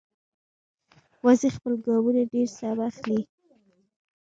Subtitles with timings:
[1.25, 3.19] وزې خپل ګامونه ډېر سم اخلي